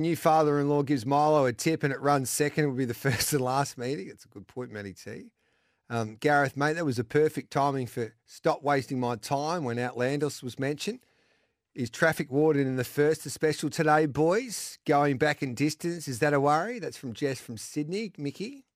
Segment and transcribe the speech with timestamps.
[0.00, 2.64] New father-in-law gives Milo a tip and it runs second.
[2.64, 4.08] It will be the first and last meeting.
[4.08, 5.32] It's a good point, Matty T.
[5.90, 10.40] Um, Gareth, mate, that was a perfect timing for stop wasting my time when Outlanders
[10.40, 11.00] was mentioned.
[11.74, 14.78] Is traffic warden in the first a special today, boys?
[14.86, 16.78] Going back in distance, is that a worry?
[16.78, 18.12] That's from Jess from Sydney.
[18.16, 18.66] Mickey?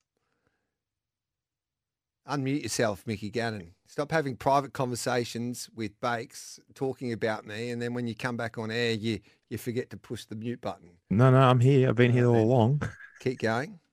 [2.29, 3.73] Unmute yourself, Mickey Gannon.
[3.87, 8.59] Stop having private conversations with Bakes talking about me, and then when you come back
[8.59, 10.91] on air, you you forget to push the mute button.
[11.11, 11.89] No, no, I'm here.
[11.89, 12.83] I've been here all along.
[13.21, 13.79] Keep going.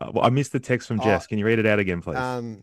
[0.00, 1.24] Uh, well, I missed the text from Jess.
[1.24, 2.16] Oh, Can you read it out again, please?
[2.16, 2.62] Um,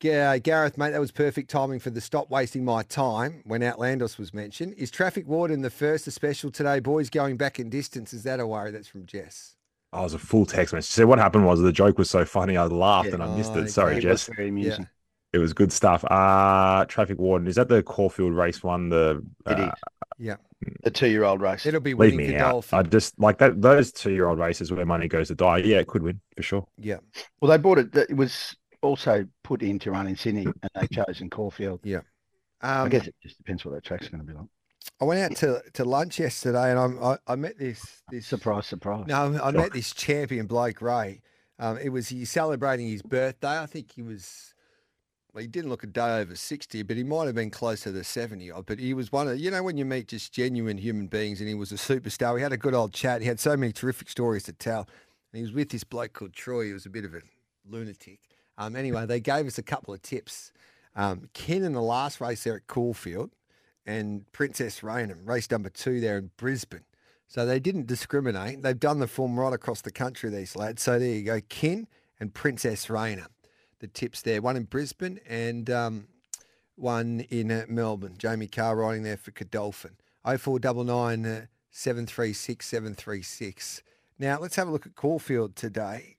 [0.00, 4.18] yeah, Gareth, mate, that was perfect timing for the stop wasting my time when Outlandos
[4.18, 4.74] was mentioned.
[4.74, 7.10] Is traffic warden the first a special today, boys?
[7.10, 8.70] Going back in distance, is that a worry?
[8.70, 9.56] That's from Jess.
[9.92, 10.90] I was a full text message.
[10.90, 13.14] So what happened was the joke was so funny, I laughed Yeah.
[13.14, 13.68] and I missed Oh, it.
[13.68, 14.06] Sorry, okay.
[14.06, 14.36] It was Jess.
[14.36, 14.88] very amusing.
[15.32, 16.04] It was good stuff.
[16.10, 17.46] Uh traffic warden.
[17.48, 18.88] Is that the Caulfield race one?
[18.88, 19.72] The It uh, is.
[20.18, 20.36] Yeah,
[20.84, 21.66] The two-year-old race.
[21.66, 22.66] it'll be leave me out.
[22.72, 25.58] I just like that those two year old races where money goes to die.
[25.58, 26.66] Yeah, it could win for sure.
[26.78, 26.98] Yeah,
[27.40, 27.94] Well, they bought it.
[27.96, 31.80] It was also put in to run in Sydney, and they chose in Caulfield.
[31.82, 32.00] Yeah.
[32.60, 34.46] I um, guess it just depends what that track's going to be like.
[35.00, 38.66] I went out to, to lunch yesterday, and I'm, I I met this this Surprise,
[38.66, 39.06] surprise.
[39.06, 41.20] No, I met this champion bloke, Ray.
[41.58, 43.58] Um, it was he's celebrating his birthday.
[43.58, 44.54] I think he was.
[45.32, 48.04] Well, he didn't look a day over sixty, but he might have been closer to
[48.04, 48.50] seventy.
[48.50, 48.66] odd.
[48.66, 51.48] But he was one of you know when you meet just genuine human beings, and
[51.48, 52.34] he was a superstar.
[52.34, 53.22] We had a good old chat.
[53.22, 54.80] He had so many terrific stories to tell,
[55.32, 56.66] and he was with this bloke called Troy.
[56.66, 57.20] He was a bit of a
[57.66, 58.20] lunatic.
[58.58, 60.52] Um, anyway, they gave us a couple of tips.
[60.94, 63.30] Um, Ken in the last race there at Caulfield,
[63.86, 66.84] and Princess Raynham, race number two there in Brisbane.
[67.26, 68.62] So they didn't discriminate.
[68.62, 70.82] They've done the form right across the country, these lads.
[70.82, 71.86] So there you go, Ken
[72.20, 73.26] and Princess Raina.
[73.80, 76.08] The tips there, one in Brisbane and um,
[76.76, 78.16] one in uh, Melbourne.
[78.18, 79.96] Jamie Kah riding there for Godolphin.
[80.24, 83.82] 0499 uh, 736 736.
[84.18, 86.16] Now let's have a look at Caulfield today.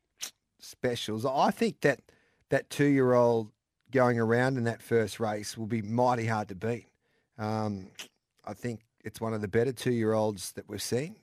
[0.60, 1.26] Specials.
[1.26, 2.02] I think that
[2.50, 3.52] that two-year-old
[3.92, 6.88] going around in that first race will be mighty hard to beat.
[7.38, 7.88] Um,
[8.46, 11.16] I think it's one of the better two-year-olds that we've seen.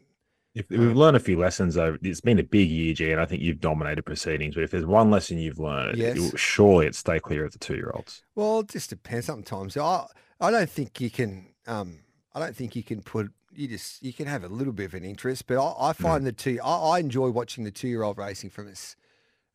[0.54, 3.25] If we've learned a few lessons over, it's been a big year, G, and I
[3.25, 4.56] think you've dominated proceedings.
[4.56, 6.16] But if there's one lesson you've learned, Yes.
[6.19, 8.25] it- surely it's stay clear of the two year olds.
[8.34, 9.26] Well, it just depends.
[9.26, 10.06] Sometimes I
[10.41, 11.47] I don't think you can.
[11.66, 12.00] Um,
[12.34, 13.31] I don't think you can put.
[13.53, 16.27] You just you can have a little bit of an interest, but I, I find
[16.27, 16.59] the two.
[16.65, 18.97] I, I enjoy watching the two-year-old racing from this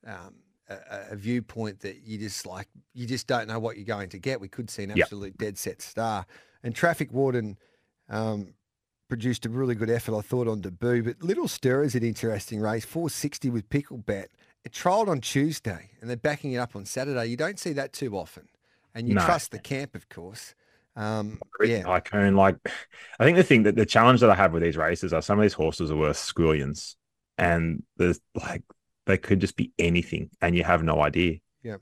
[0.08, 0.36] um,
[0.70, 0.78] a,
[1.12, 2.68] a- viewpoint that you just like.
[2.94, 4.40] You just don't know what you're going to get.
[4.42, 5.00] We could see an Yep.
[5.00, 6.26] absolute dead set star.
[6.64, 7.58] And Traffic Warden
[8.10, 8.54] um,
[9.08, 11.04] produced a really good effort, I thought, on debut.
[11.04, 12.86] But Little Stir is an interesting race.
[12.86, 14.28] 460 with Picklebet.
[14.64, 17.28] It trialled on Tuesday, and they're backing it up on Saturday.
[17.28, 18.48] You don't see that too often,
[18.96, 19.24] and you No.
[19.24, 20.56] trust the camp, of course.
[20.96, 22.56] Um, yeah, Tycoon, like
[23.20, 25.38] I think the thing that the challenge that I have with these races are some
[25.38, 26.96] of these horses are worth squillions,
[27.38, 28.64] and there's like
[29.06, 31.40] they could just be anything, and you have no idea.
[31.64, 31.82] Yep.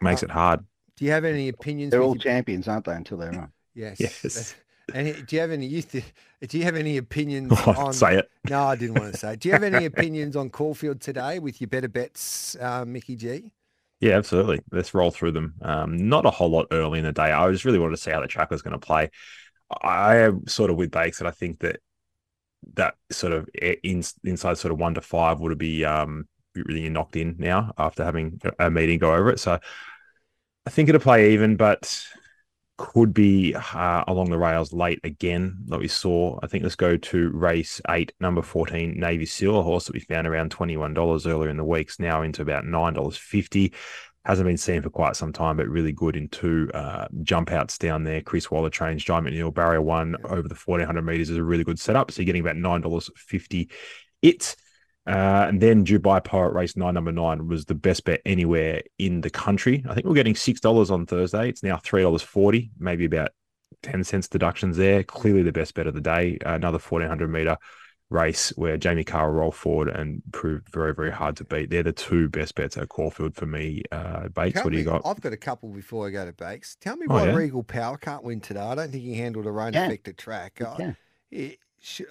[0.00, 0.60] makes Uh, it hard.
[0.96, 1.90] do you have any opinions?
[1.90, 2.92] They're all your- champions, aren't they?
[2.94, 3.52] Until they're on.
[3.74, 3.98] yes.
[4.00, 4.20] Yes.
[4.22, 4.54] that's-
[4.94, 5.66] And do you have any?
[5.66, 6.04] you th-
[6.48, 7.92] Do you have any opinions Oh, on?
[7.92, 8.28] say it.
[8.50, 9.34] No, I didn't want to say.
[9.34, 9.40] It.
[9.40, 13.52] Do you have any opinions on Caulfield today with your better bets, uh, Mickey G?
[14.00, 14.60] Yeah, absolutely.
[14.72, 15.54] Let's roll through them.
[15.62, 17.30] Um, not a whole lot early in the day.
[17.30, 19.10] I just really wanted to see how the track was going to play.
[19.80, 21.78] I am sort of with Bakes that I think that
[22.74, 27.16] that sort of in, inside sort of one to five would be um really knocked
[27.16, 29.40] in now after having a- meeting go over it.
[29.40, 29.58] So
[30.66, 32.04] I think it'll play even, but
[32.78, 36.38] could be uh, along the rails late again, like we saw.
[36.42, 40.00] I think let's go to race eight, number 14, Navy Seal, a horse that we
[40.00, 43.72] found around $21 earlier in the weeks, now into about $9.50.
[44.24, 47.76] Hasn't been seen for quite some time, but really good in two uh, jump outs
[47.76, 48.20] down there.
[48.20, 51.78] Chris Waller trains Jye McNeil, barrier one over the 1400 meters is a really good
[51.78, 52.10] setup.
[52.10, 53.68] So you're getting about $9.50
[54.22, 54.56] it.
[55.06, 59.20] Uh, and then Dubai Poet Race 9, number 9 was the best bet anywhere in
[59.20, 59.84] the country.
[59.88, 61.48] I think we're getting $6 on Thursday.
[61.48, 63.30] It's now $3.40, maybe about
[63.82, 65.02] 10 cents deductions there.
[65.02, 66.38] Clearly the best bet of the day.
[66.46, 67.56] another 1400 meter
[68.10, 71.70] race where Jamie Kah rolled forward and proved very, very hard to beat.
[71.70, 73.82] They're the two best bets at Caulfield for me.
[73.90, 75.02] Uh, Bates, Tell what do you me- got?
[75.04, 76.76] I've got a couple before I go to Bakes.
[76.80, 77.34] Tell me Oh, why yeah?
[77.34, 78.60] Regal Power can't win today.
[78.60, 79.86] I don't think he handled a rain Yeah.
[79.86, 80.58] affected track.
[80.58, 80.96] He I, can.
[81.30, 81.58] he-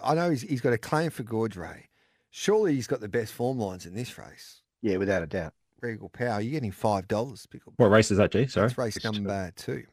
[0.03, 1.87] I know he's, he's got a claim for Gorge Ray,
[2.31, 4.61] Surely he's got the best form lines in this race.
[4.81, 5.53] Yeah, without a doubt.
[5.81, 7.47] Regal Power, you're getting five dollars.
[7.77, 8.47] What race is that, G?
[8.47, 9.83] Sorry, That's race number two.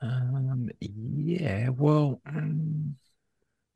[0.00, 2.96] Um, yeah, well, um,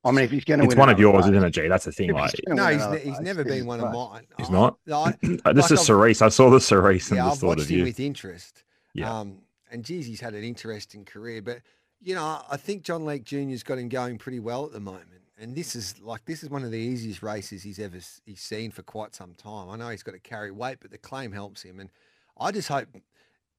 [0.05, 1.69] I mean, if he's going to it's win one of yours, race- isn't it, G?
[1.69, 2.11] That's the thing.
[2.11, 4.27] if Like, he's No, he's, ne- he's never this been one of mine.
[4.39, 4.77] He's not?
[4.93, 6.23] I, this like is I've- Cerise.
[6.23, 7.85] I saw the Cerise and yeah, just I've thought of you.
[7.85, 8.65] with interest.
[8.95, 9.21] Yeah.
[9.21, 9.39] Um,
[9.71, 11.43] and geez, he's had an interesting career.
[11.43, 11.61] But
[12.03, 15.16] you know, I think John Lake Jr.'s got him going pretty well at the moment.
[15.39, 18.71] And this is like this is one of the easiest races he's ever he's seen
[18.71, 19.69] for quite some time.
[19.69, 21.79] I know he's got to carry weight, but the claim helps him.
[21.79, 21.91] And
[22.39, 22.89] I just hope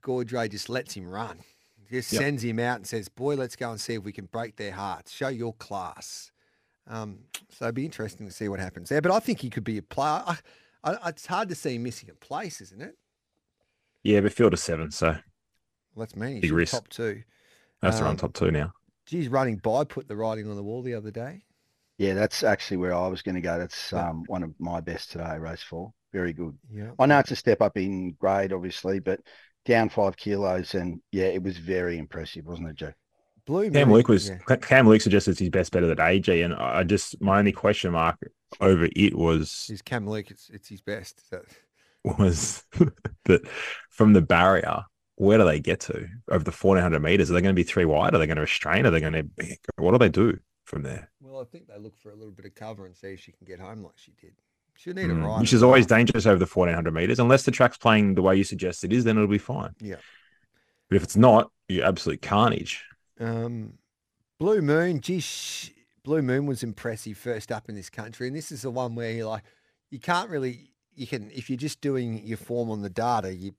[0.04, 1.40] Gaudray just lets him run.
[1.90, 2.22] Just Yep.
[2.22, 4.72] sends him out and says, "Boy, let's go and see if we can break their
[4.74, 5.12] hearts.
[5.12, 6.32] Show your class."
[6.88, 7.20] Um,
[7.50, 9.02] so it'd be interesting to see what happens there.
[9.02, 10.24] But I think he could be a player.
[10.26, 10.38] I,
[10.84, 12.98] I, it's hard to see him missing a place, isn't it?
[14.04, 15.22] Yeah, but field of seven, so Well,
[16.06, 16.40] that's me.
[16.40, 16.74] Big risk.
[16.74, 17.24] top two.
[17.82, 18.74] that's around Um, top two now.
[19.06, 21.44] Geez, running by put the writing on the wall the other day.
[21.98, 23.58] Yeah, that's actually where I was going to go.
[23.58, 25.94] That's um, one of my best today, race four.
[26.14, 26.58] Very good.
[26.72, 26.92] Yeah.
[27.00, 29.20] I know it's a step up in grade, obviously, but
[29.66, 32.94] down five kilos, and yeah, it was very impressive, wasn't it, Joe?
[33.48, 34.56] Blue Cam Luke was yeah.
[34.58, 37.40] Cam Luke suggested it's his best bet of the day, G, and I just my
[37.40, 38.18] only question mark
[38.60, 40.30] over it was is Cam Luke.
[40.30, 41.30] It's it's his best.
[41.30, 41.42] So,
[42.20, 43.48] was that
[43.90, 44.84] from the barrier,
[45.16, 47.32] where do they get to over the fourteen hundred meters?
[47.32, 48.14] Are they going to be three wide?
[48.14, 48.86] Are they going to restrain?
[48.86, 51.10] Are they going to what do they do from there?
[51.38, 53.32] Well, I think they look for a little bit of cover and see if she
[53.32, 54.34] can get home like she did.
[54.76, 55.42] She'll need a Mm, ride.
[55.42, 58.36] which is always dangerous over the fourteen hundred meters, unless the track's playing the way
[58.36, 59.04] you suggest it is.
[59.04, 59.76] Then it'll be fine.
[59.82, 59.96] Yeah.
[60.90, 62.84] but if it's not, you absolute carnage.
[63.20, 63.74] Um,
[64.40, 65.72] Blue Moon, geez,
[66.04, 69.12] Blue Moon was impressive first up in this country, and this is the one where
[69.12, 69.44] you're like,
[69.90, 73.54] you can't really, you can if you're just doing your form on the data, you,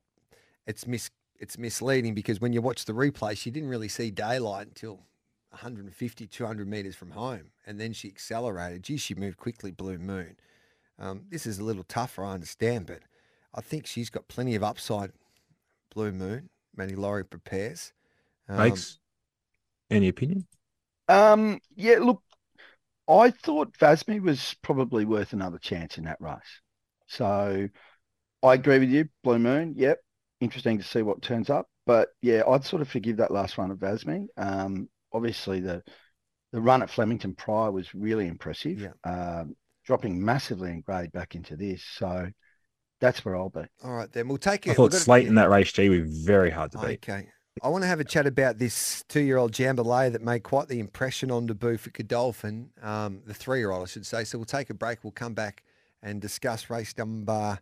[0.67, 1.11] it's mis,
[1.41, 5.01] it's misleading because when you watch the replay, she didn't really see daylight until
[5.51, 8.83] 150, 200 meters from home, and then she accelerated.
[8.83, 10.37] Gee, she moved quickly, Blue Moon.
[10.99, 13.01] Um, this is a little tougher, I understand, but
[13.55, 15.13] I think she's got plenty of upside.
[15.95, 17.93] Blue Moon, Manny Laurie prepares.
[18.49, 18.99] Um, Makes
[19.91, 20.47] any opinion?
[21.09, 22.23] Um, yeah, look,
[23.09, 26.61] I thought Vasmy was probably worth another chance in that race.
[27.07, 27.69] So
[28.43, 29.75] I agree with you, Blue Moon.
[29.77, 29.99] Yep,
[30.41, 31.69] interesting to see what turns up.
[31.87, 34.27] But yeah, I'd sort of forgive that last run of Vasmy.
[34.37, 35.83] Um, obviously the
[36.53, 38.81] the run at Flemington prior was really impressive.
[38.81, 38.93] Yeah.
[39.05, 41.83] Um, dropping massively in grade back into this.
[41.83, 42.29] So
[43.01, 43.65] that's where I'll be.
[43.85, 44.71] All right, then we'll take it.
[44.71, 47.09] I we've thought got- Slate in that race, G, was very hard to beat.
[47.09, 47.29] Okay.
[47.63, 51.31] I want to have a chat about this two-year-old Jambalaya that made quite the impression
[51.31, 54.23] on debut for Godolphin, um, the three-year-old, I should say.
[54.25, 55.03] So we'll take a break.
[55.03, 55.65] We'll come back
[56.03, 57.59] and discuss race number,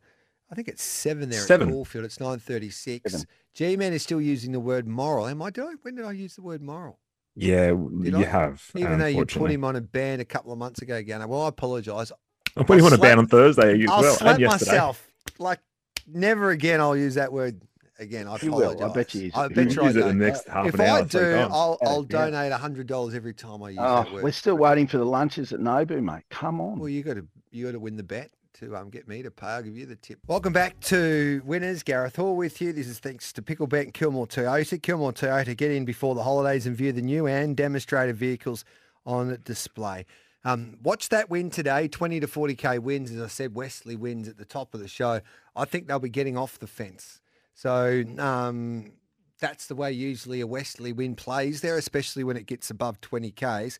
[0.50, 1.68] I think it's seven there Seven.
[1.68, 2.04] at Caulfield.
[2.04, 3.10] It's 936.
[3.10, 3.26] Seven.
[3.54, 5.26] G-Man is still using the word moral.
[5.26, 5.76] Am I doing?
[5.82, 6.98] When did I use the word moral?
[7.36, 8.22] Yeah, Did you I?
[8.22, 8.70] have.
[8.74, 11.26] Even though you put him on a ban a couple of months ago, Gunnar.
[11.26, 12.10] Well, I apologise.
[12.56, 14.70] I put him I'll on a ban on Thursday as I'll well slap and yesterday.
[14.72, 15.06] myself.
[15.38, 15.60] Like,
[16.06, 17.60] never again I'll use that word
[17.98, 18.26] again.
[18.26, 18.82] I You will.
[18.82, 20.18] I bet you use it I bet You you I use it the don't.
[20.18, 21.00] next half if an hour.
[21.00, 21.52] If I three do, oh, times.
[21.52, 22.30] I'll, Yeah, I'll yeah.
[22.30, 24.24] donate hundred dollars every time I use Oh, that word.
[24.24, 26.22] we're still waiting for the lunches at Nobu, mate.
[26.30, 26.78] Come on.
[26.78, 28.30] Well, you got to you got to win the bet
[28.60, 29.46] to um, get me to pay.
[29.46, 30.18] I'll give you the tip.
[30.26, 31.82] Welcome back to winners.
[31.82, 32.72] Gareth Hall with you.
[32.72, 34.80] This is thanks to Picklebet and Kilmore Toyota.
[34.80, 38.64] Kilmore Toyota get in before the holidays and view the new and demonstrated vehicles
[39.04, 40.06] on display.
[40.44, 43.10] Um, watch that win today, 20 to 40k wins.
[43.10, 45.20] As I said, Wesley wins at the top of the show.
[45.54, 47.20] I think they'll be getting off the fence.
[47.54, 48.92] So um,
[49.40, 53.78] that's the way usually a Wesley win plays there, especially when it gets above 20Ks.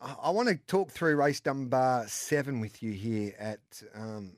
[0.00, 4.34] I, want to talk through race number seven with you here at um,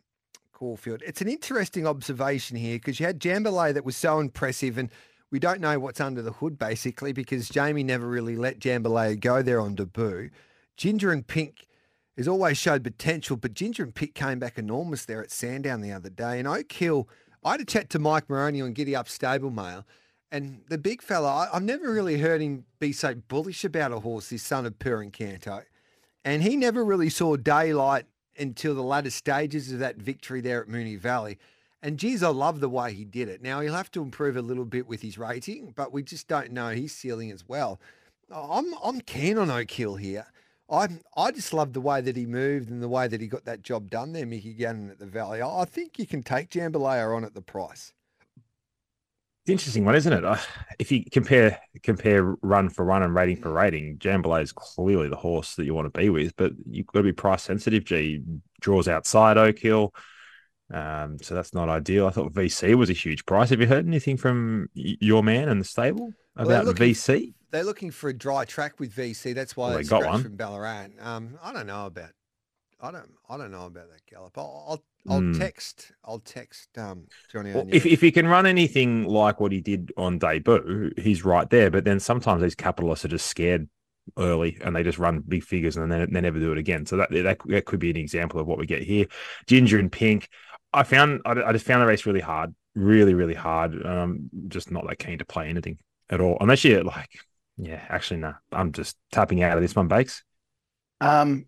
[0.55, 1.03] Caulfield.
[1.07, 4.91] It's an interesting observation here because you had Jambalaya that was so impressive and
[5.31, 9.43] we don't know what's under the hood basically because Jamie never really let Jambalaya go
[9.43, 10.31] there on debut.
[10.79, 11.67] Ginger and Pink
[12.17, 15.93] has always showed potential, but Ginger and Pink came back enormous there at Sandown the
[15.93, 16.39] other day.
[16.39, 17.07] And Oak Hill,
[17.45, 19.85] I had a chat to Mike Moroney on Giddy Up Stable Mail,
[20.33, 24.01] and the big fella, I, I've never really heard him be so bullish about a
[24.01, 25.65] horse, his son of Per Incanto.
[26.25, 28.05] And he never really saw daylight
[28.39, 31.39] until the latter stages of that victory there at Moonee Valley.
[31.83, 33.43] And geez, I love the way he did it.
[33.43, 36.53] Now he'll have to improve a little bit with his rating, but we just don't
[36.53, 37.81] know his ceiling as well.
[38.33, 40.27] I'm I'm keen on Oak Hill here.
[40.71, 43.45] I I just love the way that he moved and the way that he got
[43.47, 45.41] that job done there, Mickey Gannon at the Valley.
[45.41, 47.93] I I think you can take Jambalaya on at the price.
[49.45, 50.25] It's interesting one, isn't it?
[50.25, 50.37] Uh,
[50.79, 55.17] if you compare compare run for run and rating for rating, Jambalaya is clearly the
[55.17, 57.85] horse that you want to be with, but you've got to be price sensitive.
[57.85, 58.21] G
[58.61, 59.95] draws outside Oak Hill,
[60.73, 62.07] um, so that's not ideal.
[62.07, 63.49] I thought VC was a huge price.
[63.49, 67.35] Have you heard anything from y- your man and the stable Well, about looking- VC?
[67.51, 69.33] They're looking for a dry track with VC.
[69.35, 70.23] That's why Well, they got one.
[70.23, 70.89] from Ballarat.
[71.01, 72.11] Um, I don't know about
[72.83, 73.11] I don't.
[73.29, 74.39] I don't know about that gallop.
[74.39, 74.65] I'll.
[74.69, 75.39] I'll, I'll Mm.
[75.39, 75.93] text.
[76.05, 77.53] I'll text um, Johnny.
[77.53, 81.49] Well, if if he can run anything like what he did on debut, he's right
[81.51, 81.71] there.
[81.71, 83.69] But then sometimes these capitalists are just scared
[84.19, 86.87] early and they just run big figures and then they never do it again.
[86.87, 89.07] So that that, that could be an example of what we get here.
[89.47, 90.29] Ginger and Pink.
[90.73, 93.85] I found I, I just found the race really hard, really really hard.
[93.85, 97.11] Um, just not that keen to play anything at all, unless you like.
[97.57, 98.35] Yeah, actually, no.
[98.53, 100.23] I'm just tapping out of this one, Bakes.
[101.01, 101.47] Um,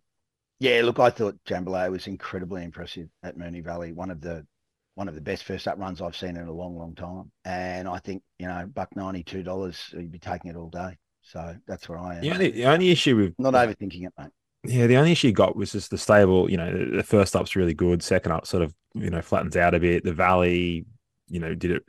[0.63, 3.93] yeah, look, I thought Jambalaya was incredibly impressive at Moonee Valley.
[3.93, 4.47] One of the
[4.95, 7.33] one of the best first up runs I've seen in a long, long time.
[7.45, 10.97] And I think you know, buck ninety two dollars, you'd be taking it all day.
[11.23, 12.21] So that's where I am.
[12.21, 14.31] The only, the only issue with Not overthinking it, mate.
[14.65, 16.49] Yeah, the only issue you got was just the stable.
[16.51, 18.01] You know, the- the first up's really good.
[18.03, 20.05] Second up sort of, you know, flattens out a bit.
[20.05, 20.85] The valley,
[21.29, 21.85] you know, did it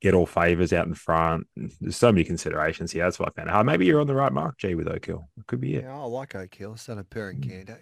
[0.00, 1.46] get all favors out in front?
[1.80, 3.04] There's so many considerations here.
[3.04, 3.50] That's what I found.
[3.50, 3.66] hard.
[3.66, 5.28] maybe you're on the right mark, G, with Oak Hill.
[5.38, 5.84] It could be it.
[5.84, 6.76] Yeah, I like Oak Hill.
[6.76, 7.66] Son a Per and Mm.
[7.66, 7.78] Cando.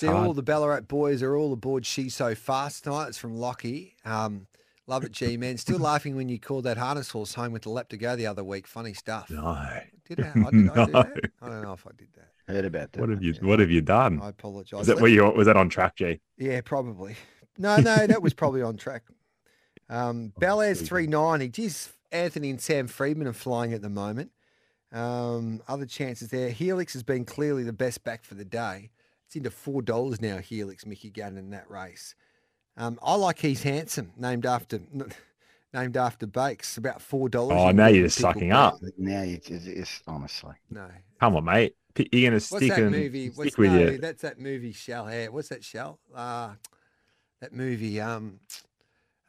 [0.00, 0.26] See, hard.
[0.28, 3.08] all the Ballarat boys are all aboard She's So Fast tonight.
[3.08, 3.96] It's from Lockie.
[4.06, 4.46] Um,
[4.86, 5.58] love it, G man.
[5.58, 8.26] Still laughing when you called that harness horse home with the lap to go the
[8.26, 8.66] other week.
[8.66, 9.28] Funny stuff.
[9.28, 9.58] No.
[10.08, 10.30] Did I?
[10.30, 10.86] I, did I do No.
[10.86, 11.30] that?
[11.42, 12.28] I don't know if I did that.
[12.50, 13.00] Heard about that.
[13.00, 13.46] What have you Yeah.
[13.46, 14.20] What have you done?
[14.22, 14.78] I apologise.
[14.78, 16.18] Was that were you was that on track, G?
[16.38, 17.16] Yeah, probably.
[17.58, 19.02] No, no, that was probably on track.
[19.90, 20.88] Um, Bel Air's sweet.
[20.88, 21.48] 390.
[21.50, 24.30] Geez, Anthony and Sam Freedman are flying at the moment.
[24.92, 26.48] Um, other chances there.
[26.48, 28.90] Helix has been clearly the best back for the day.
[29.30, 30.38] It's into four dollars now.
[30.38, 32.16] Helix, Mickey Gunn in that race.
[32.76, 34.80] Um, I like He's Handsome, named after
[35.72, 36.76] named after Bakes.
[36.76, 37.56] About four dollars.
[37.56, 38.80] Oh, now you're just sucking up.
[38.98, 40.54] Now you it's, it's honestly.
[40.68, 40.88] No.
[41.20, 41.76] Come on, mate.
[41.96, 43.28] You're gonna What's stick that and movie?
[43.28, 43.98] stick What's, with no, you.
[43.98, 45.30] That's that movie Shell Hair.
[45.30, 46.00] What's that Shell?
[46.12, 46.54] Uh,
[47.40, 48.40] that movie um,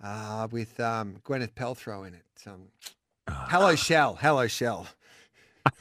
[0.04, 2.26] uh, with um, Gwyneth Paltrow in it.
[2.48, 2.70] Um,
[3.28, 3.46] Ah.
[3.52, 4.16] Hello Shell.
[4.20, 4.88] Hello Shell.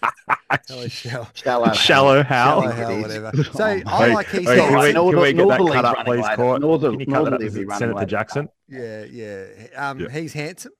[0.69, 1.30] Hello Shell.
[1.35, 1.73] Shallow.
[1.73, 2.62] Shallow Hal.
[2.62, 3.02] Shallow It Hell, is.
[3.02, 3.45] whatever.
[3.45, 5.04] So on, I like He's wait, can Handsome.
[5.07, 6.26] we, can we Northern- get that cut up, please.
[6.37, 6.61] Court?
[6.61, 7.40] Northern- Can you cut that up?
[7.40, 8.07] Northerly it running Senator.
[8.07, 8.49] Jackson?
[8.69, 9.45] Yeah, yeah.
[9.76, 10.09] Um, Yeah.
[10.11, 10.73] He's handsome.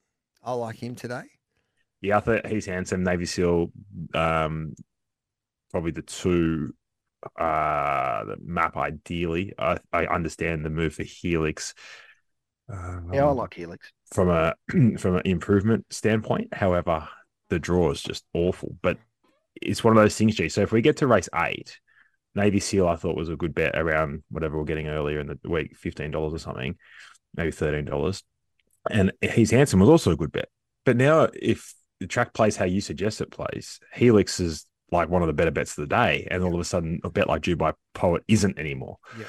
[0.43, 1.23] I like him today.
[2.01, 3.05] Yeah, I thought he's handsome.
[3.05, 3.71] Navy SEAL,
[4.15, 4.75] um,
[5.71, 6.75] probably the two
[7.39, 9.53] uh the map ideally.
[9.59, 11.75] I, I understand the move for Helix.
[12.73, 13.93] Um, Yeah, I like Helix.
[14.13, 14.55] from a
[14.99, 16.55] from an improvement standpoint.
[16.55, 17.07] However,
[17.51, 18.75] the draw is just awful.
[18.81, 18.97] But
[19.61, 20.49] it's one of those things, G.
[20.49, 21.79] So if we get to race eight,
[22.35, 25.39] Navy SEAL I thought was a good bet around whatever we're getting earlier in the
[25.49, 26.77] week, fifteen dollars or something,
[27.35, 28.23] maybe thirteen dollars.
[28.91, 30.49] And he's handsome was also a good bet.
[30.85, 35.23] But now if the track plays how you suggest it plays, Helix is like one
[35.23, 37.43] of the better bets of the day, and all of a sudden a bet like
[37.43, 38.97] Dubai Poet isn't anymore.
[39.19, 39.25] Yeah.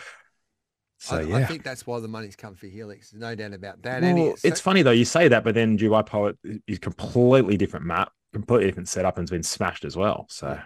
[0.99, 1.35] So I, yeah.
[1.37, 3.09] I think that's why the money's come for Helix.
[3.09, 4.03] There's no doubt about that.
[4.03, 4.91] Well, it's, it's funny though.
[4.91, 9.23] You say that, but then Dubai Poet is completely different map, completely different setup, and
[9.23, 10.25] has been smashed as well.
[10.29, 10.59] So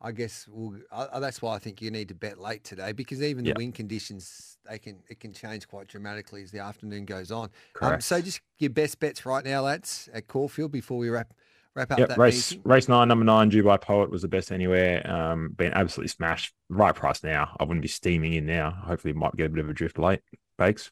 [0.00, 3.22] I guess we'll, I, that's why I think you need to bet late today because
[3.22, 3.54] even the Yeah.
[3.54, 7.50] wind conditions they can it can change quite dramatically as the afternoon goes on.
[7.82, 8.02] Um, correct.
[8.02, 11.34] so just your best bets right now, lads, at Caulfield before we wrap
[11.74, 12.64] wrap up yep, that race meeting.
[12.64, 15.08] race nine, number nine, Dubai Poet was the best anywhere.
[15.10, 16.54] Um, been absolutely smashed.
[16.68, 17.56] Right price now.
[17.60, 18.70] I wouldn't be steaming in now.
[18.70, 20.20] Hopefully, might get a bit of a drift late.
[20.58, 20.90] Bakes.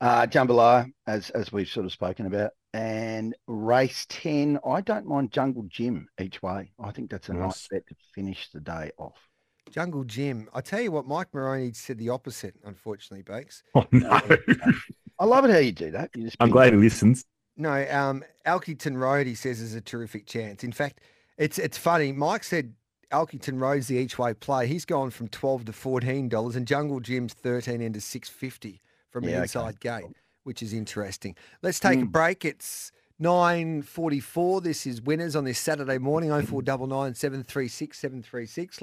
[0.00, 4.58] Uh, Jambalaya, as as we've sort of spoken about, and race ten.
[4.66, 6.72] I don't mind Jungle Gym each way.
[6.82, 7.68] I think that's a nice Nice.
[7.70, 9.16] bet to finish the day off.
[9.70, 10.48] Jungle Gym.
[10.54, 12.54] I tell you what, Mike Moroney said the opposite.
[12.64, 13.62] Unfortunately, Bakes.
[13.74, 14.20] Oh no!
[15.20, 16.10] I love it how you do that.
[16.14, 17.24] You just I'm ping- glad he listens.
[17.56, 19.26] No, um, Alkington Road.
[19.26, 20.62] He says is a terrific chance.
[20.62, 21.00] In fact,
[21.36, 22.12] it's it's funny.
[22.12, 22.72] Mike said
[23.10, 24.66] Alkington Road's the each way play.
[24.68, 29.24] He's gone from twelve to fourteen dollars, and Jungle Gym's thirteen into six fifty from
[29.24, 29.42] Yeah, an okay.
[29.42, 30.04] inside gate,
[30.48, 31.36] which is interesting.
[31.60, 32.04] Let's take mm.
[32.04, 32.42] a break.
[32.42, 32.90] It's
[33.20, 34.62] 9.44.
[34.62, 38.76] This is Winners on this Saturday morning, 0499 736 736.